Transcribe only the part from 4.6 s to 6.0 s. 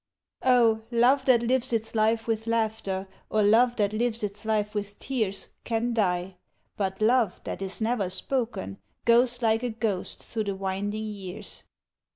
with tears Can